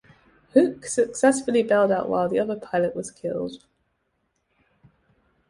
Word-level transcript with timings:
Houck 0.55 0.87
successfully 0.87 1.61
bailed 1.61 1.91
out 1.91 2.09
while 2.09 2.27
the 2.27 2.39
other 2.39 2.55
pilot 2.55 2.95
was 2.95 3.11
killed. 3.11 3.63